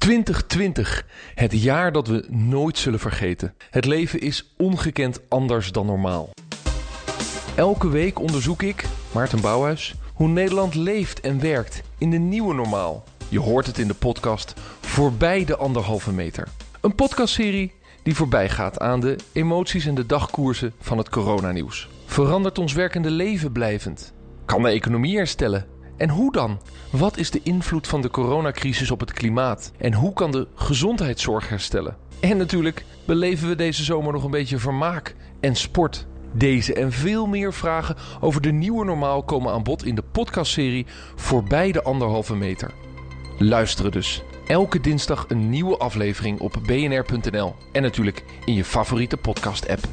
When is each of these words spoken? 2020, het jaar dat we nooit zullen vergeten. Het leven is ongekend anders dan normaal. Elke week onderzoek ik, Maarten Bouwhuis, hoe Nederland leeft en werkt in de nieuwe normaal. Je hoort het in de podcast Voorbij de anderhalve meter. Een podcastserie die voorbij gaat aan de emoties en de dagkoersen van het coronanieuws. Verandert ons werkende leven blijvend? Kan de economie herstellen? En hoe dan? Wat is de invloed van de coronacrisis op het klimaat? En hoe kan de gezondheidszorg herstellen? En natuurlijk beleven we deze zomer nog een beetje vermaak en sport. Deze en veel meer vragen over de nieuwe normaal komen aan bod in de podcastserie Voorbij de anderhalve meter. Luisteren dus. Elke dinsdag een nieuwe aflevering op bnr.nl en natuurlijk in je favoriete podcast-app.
2020, 0.00 1.06
het 1.34 1.62
jaar 1.62 1.92
dat 1.92 2.06
we 2.06 2.26
nooit 2.28 2.78
zullen 2.78 2.98
vergeten. 2.98 3.54
Het 3.70 3.84
leven 3.84 4.20
is 4.20 4.52
ongekend 4.56 5.20
anders 5.28 5.72
dan 5.72 5.86
normaal. 5.86 6.30
Elke 7.56 7.88
week 7.88 8.18
onderzoek 8.18 8.62
ik, 8.62 8.84
Maarten 9.12 9.40
Bouwhuis, 9.40 9.94
hoe 10.14 10.28
Nederland 10.28 10.74
leeft 10.74 11.20
en 11.20 11.40
werkt 11.40 11.82
in 11.98 12.10
de 12.10 12.16
nieuwe 12.16 12.54
normaal. 12.54 13.04
Je 13.28 13.40
hoort 13.40 13.66
het 13.66 13.78
in 13.78 13.86
de 13.86 13.94
podcast 13.94 14.54
Voorbij 14.80 15.44
de 15.44 15.56
anderhalve 15.56 16.12
meter. 16.12 16.48
Een 16.80 16.94
podcastserie 16.94 17.72
die 18.02 18.14
voorbij 18.14 18.48
gaat 18.48 18.78
aan 18.78 19.00
de 19.00 19.16
emoties 19.32 19.86
en 19.86 19.94
de 19.94 20.06
dagkoersen 20.06 20.72
van 20.80 20.98
het 20.98 21.08
coronanieuws. 21.08 21.88
Verandert 22.06 22.58
ons 22.58 22.72
werkende 22.72 23.10
leven 23.10 23.52
blijvend? 23.52 24.12
Kan 24.44 24.62
de 24.62 24.68
economie 24.68 25.16
herstellen? 25.16 25.66
En 26.00 26.08
hoe 26.08 26.32
dan? 26.32 26.60
Wat 26.90 27.16
is 27.16 27.30
de 27.30 27.40
invloed 27.42 27.86
van 27.86 28.00
de 28.00 28.10
coronacrisis 28.10 28.90
op 28.90 29.00
het 29.00 29.12
klimaat? 29.12 29.72
En 29.78 29.92
hoe 29.92 30.12
kan 30.12 30.30
de 30.30 30.46
gezondheidszorg 30.54 31.48
herstellen? 31.48 31.96
En 32.20 32.36
natuurlijk 32.36 32.84
beleven 33.04 33.48
we 33.48 33.54
deze 33.54 33.84
zomer 33.84 34.12
nog 34.12 34.24
een 34.24 34.30
beetje 34.30 34.58
vermaak 34.58 35.14
en 35.40 35.56
sport. 35.56 36.06
Deze 36.32 36.74
en 36.74 36.92
veel 36.92 37.26
meer 37.26 37.52
vragen 37.52 37.96
over 38.20 38.40
de 38.40 38.52
nieuwe 38.52 38.84
normaal 38.84 39.22
komen 39.22 39.52
aan 39.52 39.62
bod 39.62 39.84
in 39.84 39.94
de 39.94 40.02
podcastserie 40.12 40.86
Voorbij 41.14 41.72
de 41.72 41.82
anderhalve 41.82 42.36
meter. 42.36 42.70
Luisteren 43.38 43.90
dus. 43.90 44.22
Elke 44.46 44.80
dinsdag 44.80 45.24
een 45.28 45.50
nieuwe 45.50 45.76
aflevering 45.76 46.40
op 46.40 46.56
bnr.nl 46.66 47.54
en 47.72 47.82
natuurlijk 47.82 48.24
in 48.44 48.54
je 48.54 48.64
favoriete 48.64 49.16
podcast-app. 49.16 49.88